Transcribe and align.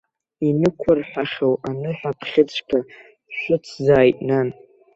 Инықәырҳәахьоу 0.47 1.53
аныҳәаԥхьыӡқәа 1.69 2.79
шәыцзааит, 3.37 4.17
нан! 4.27 4.47